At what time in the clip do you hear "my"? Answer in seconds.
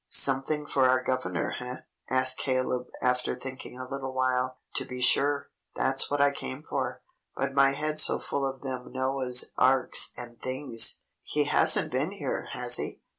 7.53-7.73